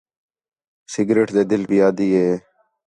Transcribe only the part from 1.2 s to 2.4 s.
ݙے دِل پئی آہدی ہے